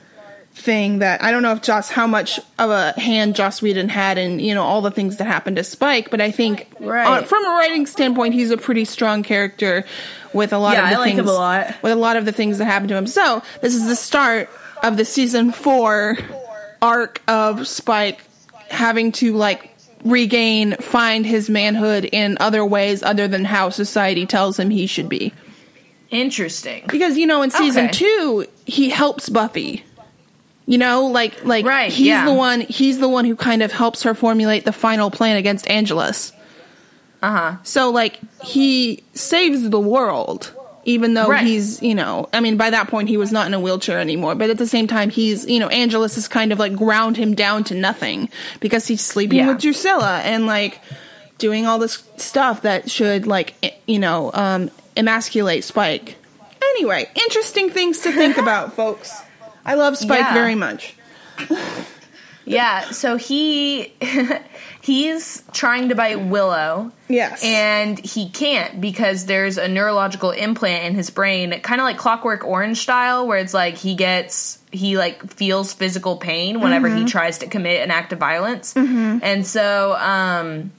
[0.58, 4.17] thing that i don't know if joss how much of a hand joss whedon had
[4.17, 7.06] in you know all the things that happened to spike but i think Right.
[7.06, 9.86] uh, from a writing standpoint he's a pretty strong character
[10.34, 11.76] with a lot Yeah, of the I like things him a lot.
[11.84, 14.50] with a lot of the things that happened to him so this is the start
[14.84, 16.17] of the season four
[16.82, 18.22] arc of spike
[18.70, 24.60] having to like regain find his manhood in other ways other than how society tells
[24.60, 25.34] him he should be
[26.10, 26.86] Interesting.
[26.88, 27.93] because you know in season Okay.
[27.93, 29.84] 2 he helps buffy
[30.68, 32.26] you know like like Right, he's yeah.
[32.26, 35.68] the one he's the one who kind of helps her formulate the final plan against
[35.70, 36.34] angelus
[37.24, 37.56] Uh huh.
[37.64, 40.54] so like he saves the world
[40.84, 41.46] even though Right.
[41.48, 44.36] he's you know i mean by that point he was not in a wheelchair anymore
[44.36, 47.34] but at the same time he's you know angelus has kind of like ground him
[47.34, 49.48] down to nothing because he's sleeping Yeah.
[49.50, 50.80] with drusilla and like
[51.38, 53.54] doing all this stuff that should like
[53.88, 56.16] you know um emasculate spike
[56.76, 59.12] anyway interesting things to think about folks
[59.68, 60.34] i love spike Yeah.
[60.34, 60.96] very much
[62.50, 62.92] Yeah.
[62.92, 63.92] So he
[64.82, 66.94] he's trying to bite Willow.
[67.10, 71.98] yes And he can't because there's a neurological implant in his brain, kind of like
[71.98, 77.04] Clockwork Orange style, where it's like he gets he like feels physical pain whenever he
[77.04, 80.72] tries to commit an act of violence, and so um,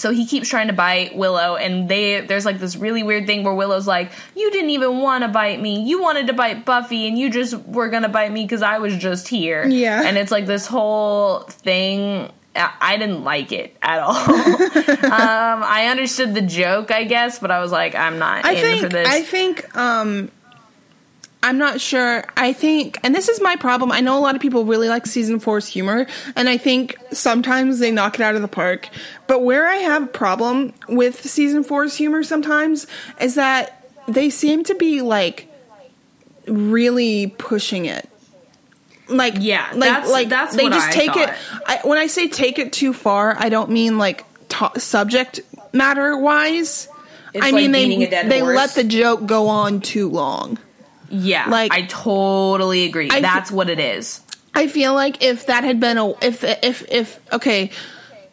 [0.00, 3.44] so he keeps trying to bite Willow, and they there's like this really weird thing
[3.44, 5.82] where Willow's like, "You didn't even want to bite me.
[5.82, 8.96] You wanted to bite Buffy, and you just were gonna bite me because I was
[8.96, 10.02] just here." Yeah.
[10.04, 12.30] and it's like this whole thing.
[12.56, 14.16] I didn't like it at all.
[14.16, 18.60] um, I understood the joke, I guess, but I was like, I'm not I in
[18.60, 19.06] think for this.
[19.06, 20.32] I think um
[21.42, 22.24] I'm not sure.
[22.36, 23.90] I think and this is my problem.
[23.90, 27.78] I know a lot of people really like season 4's humor and I think sometimes
[27.78, 28.88] they knock it out of the park.
[29.26, 32.86] But where I have a problem with season 4's humor sometimes
[33.20, 35.46] is that they seem to be like
[36.46, 38.08] really pushing it.
[39.08, 41.30] Like Yeah, like that's- like that's they just I take it.
[41.66, 44.24] I, when I say take it too far, I don't mean like
[44.76, 45.40] subject
[45.72, 46.88] matter wise.
[47.32, 48.56] It's I like mean, they they horse.
[48.56, 50.58] let the joke go on too long.
[51.10, 53.10] Yeah, like- I totally agree.
[53.10, 54.20] I- That's what it is.
[54.54, 57.70] I feel like if that had been a if if if okay,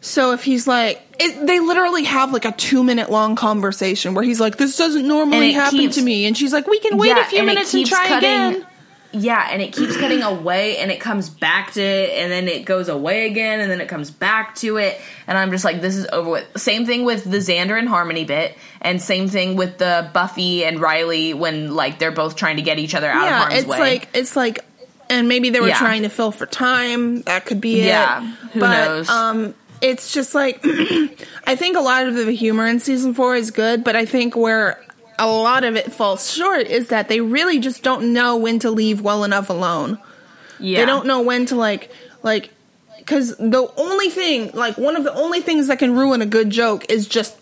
[0.01, 4.23] so if he's like it, they literally have like a two minute long conversation where
[4.23, 7.09] he's like, "This doesn't normally happen keeps- to me," and she's like, "We can wait
[7.09, 8.65] Yeah, a few and minutes and try cutting- again."
[9.13, 12.65] Yeah, and it keeps cutting away and it comes back to it and then it
[12.65, 15.95] goes away again and then it comes back to it and I'm just like this
[15.95, 16.57] is over with.
[16.61, 20.79] Same thing with the Xander and Harmony bit and same thing with the Buffy and
[20.81, 23.67] Riley when like they're both trying to get each other out of Yeah, harm's it's
[23.67, 23.79] way.
[23.79, 24.59] like it's like,
[25.09, 25.77] and maybe they were Yeah.
[25.79, 27.21] trying to fill for time.
[27.21, 28.25] That could be Yeah, it.
[28.51, 29.09] who but, knows?
[29.09, 30.59] Um, it's just like
[31.45, 34.35] I think a lot of the humor in season four is good, but I think
[34.35, 34.83] where
[35.19, 38.69] a lot of it falls short is that they really just don't know when to
[38.71, 39.97] leave well enough alone.
[40.59, 40.79] yeah.
[40.79, 41.91] They don't know when to like
[42.23, 42.51] like
[42.97, 46.49] because the only thing like one of the only things that can ruin a good
[46.49, 47.37] joke is just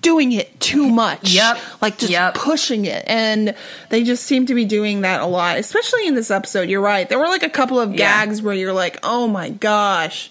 [0.00, 1.30] doing it too much.
[1.32, 1.58] Yep.
[1.80, 2.34] Like just Yep.
[2.34, 3.04] pushing it.
[3.06, 3.54] And
[3.88, 6.68] they just seem to be doing that a lot, especially in this episode.
[6.68, 7.08] You're right.
[7.08, 7.96] There were like a couple of Yeah.
[8.26, 10.30] gags where you're like, oh my gosh.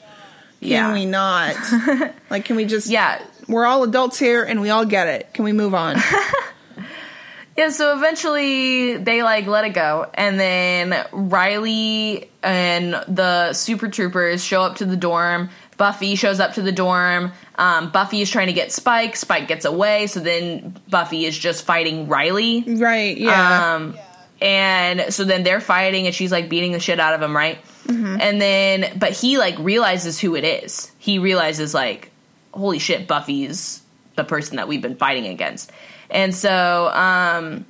[0.61, 0.93] Can Yeah.
[0.93, 1.55] we not?
[2.29, 2.87] like, can we just.
[2.87, 3.19] Yeah.
[3.47, 5.33] We're all adults here and we all get it.
[5.33, 5.97] Can we move on?
[7.55, 14.43] Yeah, so eventually they like let it go, and then Riley and the Super Troopers
[14.43, 15.49] show up to the dorm.
[15.77, 17.31] Buffy shows up to the dorm.
[17.55, 19.15] Um, Buffy is trying to get Spike.
[19.15, 22.63] Spike gets away, so then Buffy is just fighting Riley.
[22.67, 23.15] right.
[23.17, 23.75] Yeah.
[23.75, 23.97] Um,
[24.41, 27.59] and so then they're fighting, and she's like beating the shit out of him, right?
[28.19, 30.91] And then, but he like realizes who it is.
[30.97, 32.11] He realizes like,
[32.51, 33.81] holy shit, Buffy's
[34.15, 35.71] the person that we've been fighting against.
[36.13, 37.65] And so, um,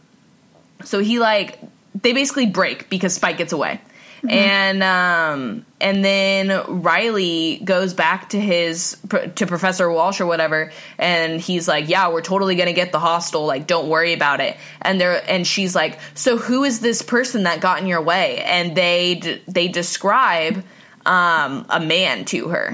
[0.83, 1.59] so he like
[1.99, 3.79] they basically break because Spike gets away.
[4.25, 8.95] And um and then Riley goes back to his
[9.35, 12.99] to Professor Walsh or whatever and he's like, "Yeah, we're totally going to get the
[12.99, 17.01] hostile, like don't worry about it." And they're and she's like, "So who is this
[17.01, 20.63] person that got in your way?" And they d- they describe
[21.05, 22.69] um a man to her.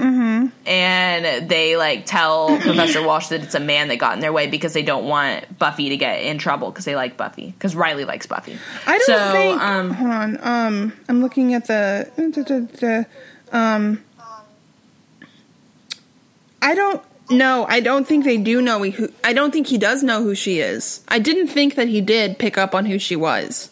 [0.66, 4.46] And they like tell Professor Walsh that it's a man that got in their way
[4.46, 8.04] because they don't want Buffy to get in trouble because they like Buffy because Riley
[8.04, 8.58] likes Buffy.
[8.86, 9.60] I don't so, think.
[9.60, 10.38] um, hold on.
[10.42, 13.06] Um, I'm looking at the.
[13.52, 14.04] Um,
[16.62, 17.02] I don't.
[17.30, 19.08] No, I don't think they do know who.
[19.22, 21.02] I don't think he does know who she is.
[21.08, 23.70] I didn't think that he did pick up on who she was.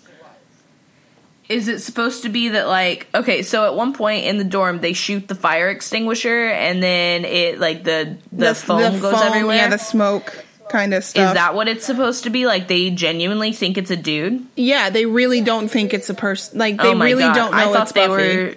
[1.49, 4.81] Is it supposed to be that like okay so at one point in the dorm
[4.81, 9.57] they shoot the fire extinguisher and then it like the the, foam goes foam, everywhere
[9.57, 11.29] Yeah, the smoke kind of stuff.
[11.29, 14.91] is that what it's supposed to be like they genuinely think it's a dude Yeah,
[14.91, 16.59] they really don't think it's a person.
[16.59, 18.37] Like they oh my really god don't know i thought it's they Buffy.
[18.37, 18.55] were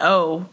[0.00, 0.46] oh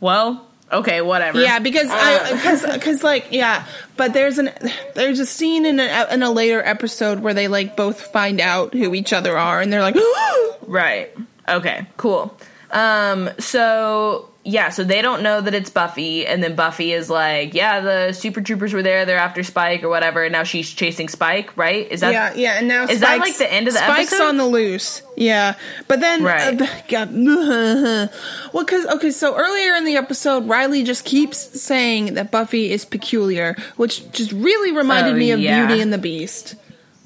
[0.00, 1.94] well okay whatever Yeah, because Uh.
[1.94, 4.50] I because because like yeah, but there's an
[4.94, 8.72] there's a scene in a in a later episode where they like both find out
[8.74, 9.96] who each other are, and they're like,
[10.62, 11.10] Right.
[11.48, 12.36] Okay, cool.
[12.70, 17.54] Um, so yeah, so they don't know that it's Buffy, and then Buffy is like,
[17.54, 21.08] Yeah, the super troopers were there, they're after Spike or whatever, and now she's chasing
[21.08, 21.88] Spike, right?
[21.90, 24.12] Is that yeah, yeah, and now Is that, Spike's- like, the end of the Spike's
[24.12, 24.24] episode?
[24.28, 25.02] on the loose.
[25.16, 25.54] Yeah,
[25.86, 26.60] but then Right.
[26.60, 27.10] uh, God,
[28.52, 32.84] well, because okay, so earlier in the episode, Riley just keeps saying that Buffy is
[32.84, 35.66] peculiar, which just really reminded Oh, me of yeah.
[35.66, 36.56] Beauty and the Beast.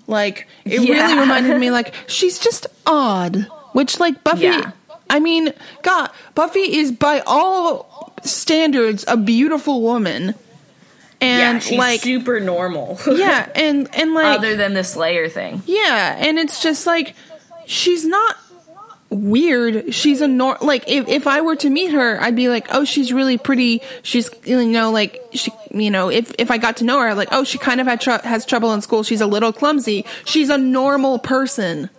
[0.06, 1.06] Like it Yeah.
[1.08, 3.46] really reminded me, like she's just odd.
[3.72, 4.70] Which like Buffy, Yeah.
[5.08, 10.34] I mean, God, Buffy is by all standards a beautiful woman,
[11.20, 12.98] yeah, and she's like super normal.
[13.10, 15.62] yeah, and and like Other than the Slayer thing.
[15.66, 17.14] yeah, and it's just like
[17.66, 18.36] she's not
[19.08, 19.94] weird.
[19.94, 22.84] She's a nor like if if I were to meet her, I'd be like, "Oh,
[22.84, 23.82] she's really pretty.
[24.02, 27.28] She's you know like she you know, if if I got to know her, like,
[27.30, 29.02] "Oh, she kind of had tr- has trouble in school.
[29.02, 30.04] She's a little clumsy.
[30.24, 31.90] She's a normal person."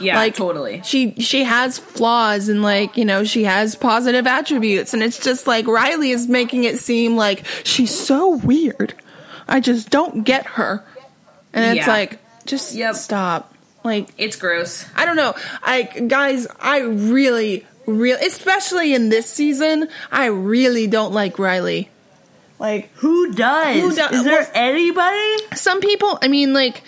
[0.00, 0.82] Yeah, like totally.
[0.84, 5.46] She she has flaws and like, you know, she has positive attributes and it's just
[5.46, 8.94] like Riley is making it seem like she's so weird.
[9.48, 10.84] I just don't get her.
[11.52, 11.92] And it's Yeah.
[11.92, 12.94] like, just Yep.
[12.96, 13.54] stop.
[13.84, 14.84] Like, It's gross.
[14.96, 15.34] I don't know.
[15.62, 21.88] I guys, I really, really, especially in this season, I really don't like Riley.
[22.58, 23.80] Like Who does?
[23.80, 25.36] Who does- Is there well- anybody?
[25.54, 26.82] some people, I mean, like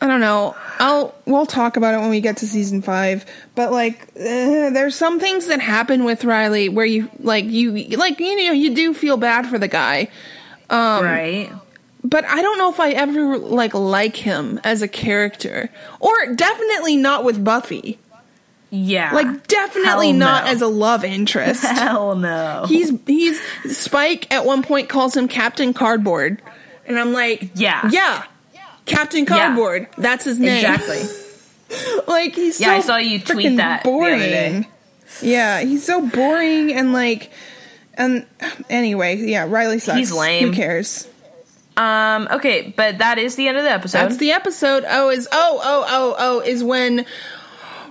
[0.00, 0.54] I don't know.
[0.78, 3.26] I'll we'll talk about it when we get to season five.
[3.54, 8.20] But like, uh, there's some things that happen with Riley where you like you like
[8.20, 10.08] you know you do feel bad for the guy.
[10.70, 11.50] Um, right.
[12.04, 16.96] but I don't know if I ever like like him as a character, or definitely
[16.96, 17.98] not with Buffy.
[18.70, 19.12] Yeah.
[19.14, 20.50] Like definitely not no.
[20.50, 21.64] as a love interest.
[21.64, 22.66] Hell no.
[22.68, 23.40] he's he's
[23.76, 26.42] Spike at one point calls him Captain Cardboard,
[26.86, 27.88] and I'm like, Yeah.
[27.90, 28.24] yeah,
[28.88, 29.26] Captain Yeah.
[29.26, 29.88] Cardboard.
[29.96, 30.56] That's his name.
[30.56, 31.02] exactly.
[32.08, 34.18] like he's Yeah, so I saw you tweet that the other boring.
[34.18, 34.68] day.
[35.22, 37.30] Yeah, he's so boring and like,
[37.94, 38.26] and
[38.70, 39.98] anyway, yeah, Riley sucks.
[39.98, 40.48] He's lame.
[40.48, 41.08] Who cares?
[41.76, 42.28] Um.
[42.30, 43.98] Okay, but that is the end of the episode.
[43.98, 44.84] That's the episode.
[44.88, 47.06] Oh, is oh oh oh oh is when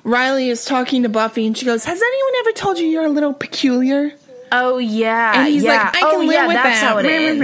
[0.04, 3.10] Riley is talking to Buffy and she goes, "Has anyone ever told you you're a
[3.10, 4.12] little peculiar?"
[4.52, 5.40] Oh yeah.
[5.40, 5.72] And he's yeah.
[5.72, 7.38] like, "I can oh, live yeah, with that's that." how it is.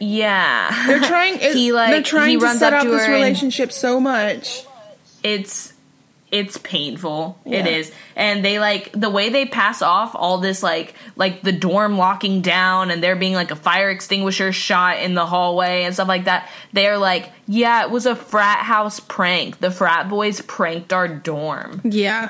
[0.00, 1.08] yeah, They're Yeah.
[1.08, 1.38] trying.
[1.52, 4.64] He, like, they're trying he to set up up to this relationship so much.
[5.22, 5.72] it's
[6.32, 7.66] it's painful it Yeah.
[7.66, 11.98] is and they like the way they pass off all this like like the dorm
[11.98, 16.06] locking down and there being like a fire extinguisher shot in the hallway and stuff
[16.06, 20.92] like that they're like yeah it was a frat house prank the frat boys pranked
[20.92, 22.28] our dorm Yeah.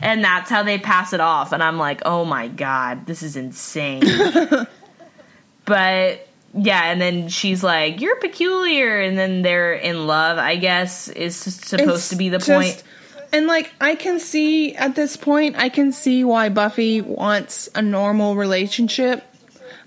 [0.00, 3.36] And that's how they pass it off and i'm like oh my god this is
[3.36, 4.02] insane
[5.64, 11.08] but yeah and then she's like you're peculiar and then they're in love i guess
[11.08, 12.82] is supposed It's to be the just- point
[13.30, 17.82] And like I can see at this point, I can see why Buffy wants a
[17.82, 19.22] normal relationship.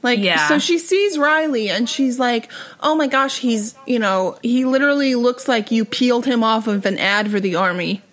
[0.04, 0.48] Like Yeah.
[0.48, 5.16] so she sees Riley and she's like, "Oh my gosh, he's, you know, he literally
[5.16, 8.04] looks like you peeled him off of an ad for the army."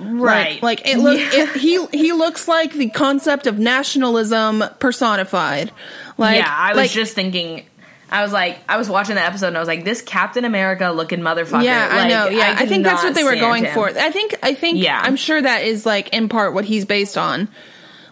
[0.00, 5.72] Right Like, like it look it, he he looks like the concept of nationalism personified.
[6.16, 7.64] Like yeah, I was like, just thinking.
[8.10, 10.90] I was like, I was watching the episode and I was like, this Captain America
[10.90, 11.62] looking motherfucker.
[11.62, 12.28] Yeah, I know.
[12.28, 13.74] Yeah, I, could think that's what they were going him.
[13.74, 13.88] for.
[13.88, 14.98] I think I think Yeah.
[15.02, 17.48] I'm sure that is like in part what he's based on.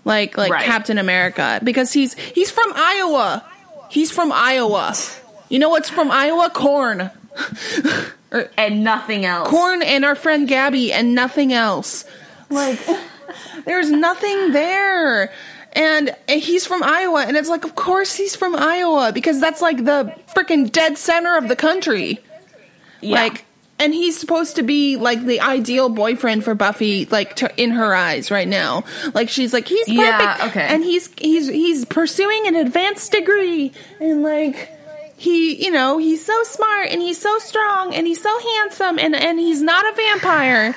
[0.04, 0.64] Like like Right.
[0.66, 3.44] Captain America because he's he's from Iowa.
[3.88, 4.94] He's from Iowa.
[5.48, 6.50] You know what's from Iowa?
[6.50, 7.10] Corn.
[8.56, 9.48] and nothing else.
[9.48, 12.04] Corn and our friend Gabby and nothing else.
[12.50, 12.78] Like
[13.64, 15.32] there's nothing there.
[15.72, 19.78] And he's from Iowa and it's like of course he's from Iowa because that's like
[19.84, 22.18] the freaking dead center of the country.
[23.02, 23.22] Yeah.
[23.22, 23.44] Like,
[23.78, 27.94] and he's supposed to be like the ideal boyfriend for Buffy, like to, in her
[27.94, 28.84] eyes right now.
[29.12, 30.62] Like she's like he's perfect, Yeah, okay.
[30.66, 34.72] and he's he's he's pursuing an advanced degree, and like
[35.16, 39.14] he, you know, he's so smart and he's so strong and he's so handsome, and
[39.16, 40.74] and he's not a vampire.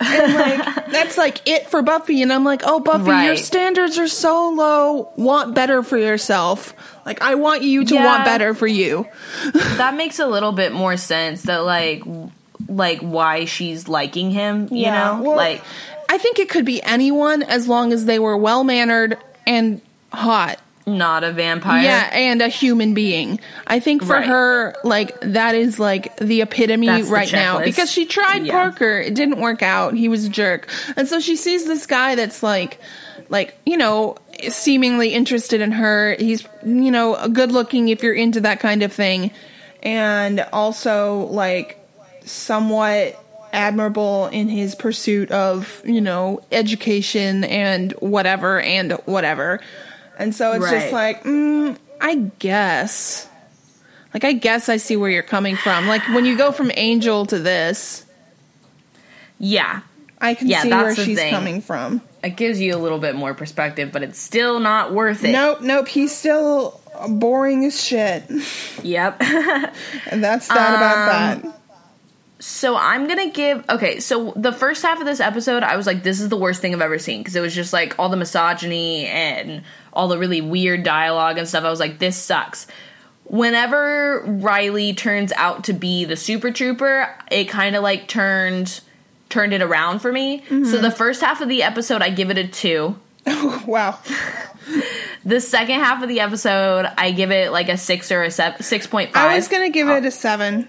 [0.00, 4.08] and like that's like it for Buffy, and I'm like, oh Buffy, your standards are
[4.08, 5.10] so low.
[5.16, 6.74] Want better for yourself.
[7.06, 8.04] Like I want you to Yeah.
[8.04, 9.06] want better for you.
[9.52, 11.42] that makes a little bit more sense.
[11.42, 12.02] That like,
[12.68, 14.68] like why she's liking him.
[14.72, 15.62] You know, well, like
[16.08, 19.80] I think it could be anyone as long as they were well mannered and
[20.12, 20.58] hot.
[20.86, 21.82] Not a vampire.
[21.82, 23.40] Yeah, and a human being.
[23.66, 24.26] I think for Right.
[24.26, 28.52] her, like that is like the epitome That's the right now because she tried Yeah.
[28.52, 29.94] Parker, it didn't work out.
[29.94, 32.78] He was a jerk, and so she sees this guy that's like,
[33.28, 34.16] like you know,
[34.48, 36.14] seemingly interested in her.
[36.18, 39.32] He's you know good looking if you're into that kind of thing,
[39.82, 41.78] and also like
[42.24, 43.20] somewhat
[43.52, 49.60] admirable in his pursuit of you know education and whatever and whatever
[50.18, 53.28] and so it's just like mm, i guess
[54.14, 57.26] like i guess i see where you're coming from like when you go from angel
[57.26, 58.04] to this
[59.38, 59.80] yeah.
[60.20, 61.30] i can Yeah, see where she's thing.
[61.32, 65.24] coming from It gives you a little bit more perspective, but it's still not worth
[65.24, 65.32] it.
[65.32, 68.24] nope nope he's still boring as shit
[68.82, 69.20] Yep.
[69.20, 71.60] and that's that about Um, that
[72.38, 73.98] So I'm gonna give okay.
[74.00, 76.74] So the first half of this episode, I was like, "This is the worst thing
[76.74, 79.62] I've ever seen" because it was just like all the misogyny and
[79.96, 81.64] all the really weird dialogue and stuff.
[81.64, 82.66] I was like, "This sucks."
[83.24, 88.80] Whenever Riley turns out to be the Super Trooper, it kind of like turned
[89.28, 90.44] turned it around for me.
[90.48, 92.96] So the first half of the episode, I give it a two.
[93.66, 93.98] wow
[95.24, 98.62] The second half of the episode, I give it like a six or a seven,
[98.62, 99.32] six point five.
[99.32, 100.68] i was gonna give it a seven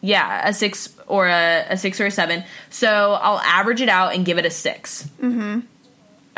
[0.00, 2.44] Yeah, a six or a, a six or a seven.
[2.70, 5.60] So I'll average it out and give it a 6 Mm-hmm.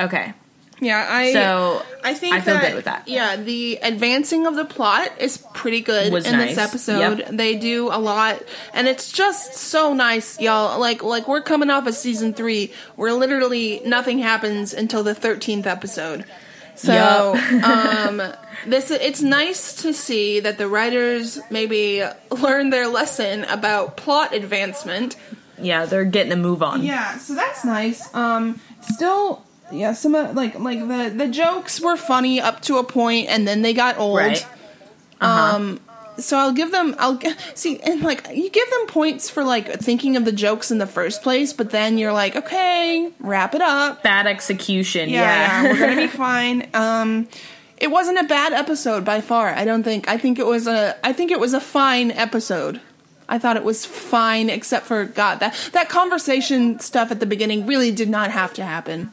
[0.00, 0.34] Okay.
[0.80, 3.08] Yeah, I So I think I feel that, good with that.
[3.08, 6.50] Yeah, the advancing of the plot is pretty good Was in nice.
[6.50, 7.18] this episode.
[7.20, 7.28] Yep.
[7.30, 8.42] They do a lot,
[8.74, 10.78] and it's just so nice, y'all.
[10.78, 15.66] Like like we're coming off of season three, where literally nothing happens until the thirteenth
[15.66, 16.24] episode.
[16.74, 17.64] So Yep.
[17.64, 18.22] um,
[18.66, 25.16] this it's nice to see that the writers maybe learn their lesson about plot advancement.
[25.58, 26.82] yeah, they're getting a move on.
[26.82, 28.14] Yeah, so that's nice.
[28.14, 29.42] Um, still,
[29.72, 33.46] yeah, some of like like the the jokes were funny up to a point, and
[33.46, 34.18] then they got old.
[34.18, 34.46] Right.
[35.20, 35.56] Uh-huh.
[35.56, 35.80] Um,
[36.18, 36.94] so I'll give them.
[36.98, 37.18] I'll
[37.54, 40.86] see, and like you give them points for like thinking of the jokes in the
[40.86, 44.02] first place, but then you're like, okay, wrap it up.
[44.02, 45.08] Bad execution.
[45.10, 45.62] Yeah, Yeah.
[45.62, 46.68] yeah, we're gonna be fine.
[46.72, 47.28] Um,
[47.76, 49.48] it wasn't a bad episode by far.
[49.48, 50.08] I don't think.
[50.08, 50.96] I think it was a.
[51.04, 52.80] I think it was a fine episode.
[53.28, 57.66] I thought it was fine, except for God that that conversation stuff at the beginning
[57.66, 59.12] really did not have to happen.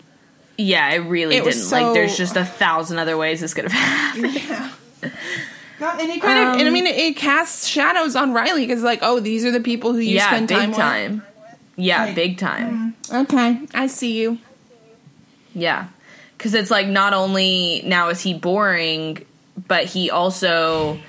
[0.58, 1.60] Yeah, it really It didn't.
[1.60, 4.72] so- Like, there's just a thousand other ways this could have happened.
[5.80, 8.66] God, and it kind of, and I Um, mean, it, it casts shadows on Riley
[8.66, 11.24] because, like, oh, these are the people who you yeah, spend big time, time.
[11.76, 12.96] Yeah, Like, big time.
[13.10, 13.22] with.
[13.34, 14.38] Okay, I see you.
[15.56, 15.88] Yeah.
[16.38, 19.26] Because it's like not only now is he boring,
[19.68, 21.00] but he also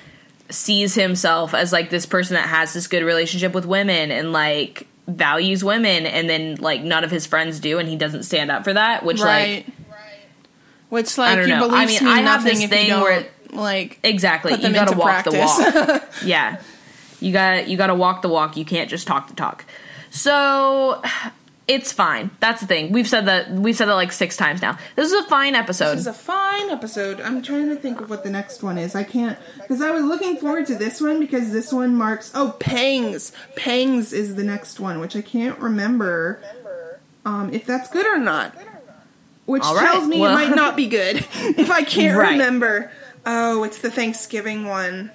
[0.49, 4.87] sees himself as like this person that has this good relationship with women and like
[5.07, 8.63] values women and then like none of his friends do and he doesn't stand up
[8.63, 9.65] for that which Right.
[9.67, 9.75] like
[10.89, 11.69] Which, like, I don't your know.
[11.69, 14.51] I mean, mean I have nothing this if thing you where- like, exactly.
[14.53, 16.03] you gotta into walk the walk.
[16.25, 16.61] yeah.
[17.19, 18.55] You got you gotta walk the walk.
[18.57, 19.65] You can't just talk the talk.
[20.11, 21.01] So
[21.67, 24.77] it's fine that's the thing we've said that we've said that like six times now
[24.95, 27.19] this is a fine episode This is a fine episode.
[27.19, 28.93] I'm trying to think of what the next one is.
[28.95, 32.55] I can't because I was looking forward to this one because this one marks oh
[32.59, 33.31] Pangs.
[33.55, 36.39] Pangs is the next one, which I can't remember
[37.25, 38.55] um, if that's good or not.
[39.45, 42.31] Which right, tells me well- it might not be good if I can't Right.
[42.33, 42.91] remember.
[43.25, 45.09] Oh, it's the Thanksgiving one.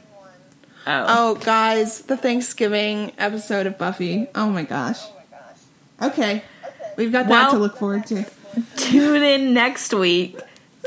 [0.86, 1.04] oh.
[1.08, 4.26] Oh, guys, the Thanksgiving episode of Buffy.
[4.34, 4.98] Oh my gosh.
[6.02, 6.42] Okay,
[6.96, 8.24] we've got that Well- to look forward to.
[8.76, 10.38] tune in next week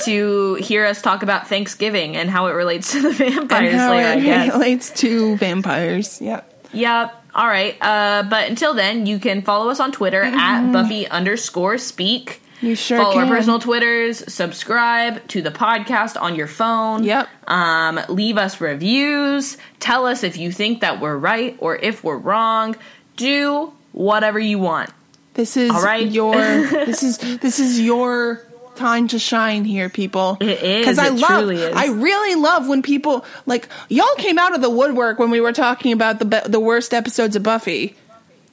[0.03, 3.89] to hear us talk about Thanksgiving and how it relates to the Vampire and how
[3.89, 4.53] Slayer, I it guess.
[4.53, 6.19] relates to vampires.
[6.19, 6.67] Yep.
[6.73, 7.23] Yep.
[7.35, 7.77] All right.
[7.79, 12.41] Uh, but until then, you can follow us on Twitter at Buffy underscore speak.
[12.57, 12.65] Mm-hmm.
[12.65, 14.33] You sure follow our personal Twitters.
[14.33, 17.03] Subscribe to the podcast on your phone.
[17.03, 17.27] Yep.
[17.47, 19.57] Um, leave us reviews.
[19.79, 22.75] Tell us if you think that we're right or if we're wrong.
[23.15, 24.89] Do whatever you want.
[25.33, 26.07] This is All right.
[26.09, 26.33] your
[26.85, 28.41] this is this is your
[28.75, 30.37] time to shine here, people.
[30.39, 30.79] It is.
[30.79, 31.75] Because I It love truly is.
[31.75, 35.53] I really love when people like y'all came out of the woodwork when we were
[35.53, 37.95] talking about the the worst episodes of Buffy.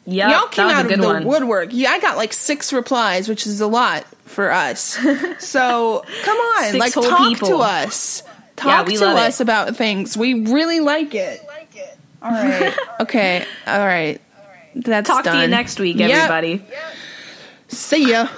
[0.07, 0.31] Yeah.
[0.31, 1.25] y'all came that was out a good of the one.
[1.25, 1.69] woodwork.
[1.73, 4.99] Yeah, I got like six replies, which is a lot for us.
[5.39, 7.49] so come on, Six like talk people.
[7.49, 8.23] to us.
[8.57, 9.43] Talk we to us it.
[9.45, 10.17] about things.
[10.17, 11.41] We really like it.
[12.23, 12.75] All right.
[13.01, 13.47] okay.
[13.67, 14.21] All right.
[14.75, 16.11] That's Talk to you next week, Yep.
[16.11, 16.63] everybody.
[17.69, 18.29] See ya.